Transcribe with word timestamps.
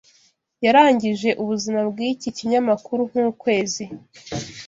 yarangije 0.65 1.29
ubuzima 1.41 1.79
bwiki 1.89 2.27
kinyamakuru 2.37 3.01
nkukwezi 3.11 3.85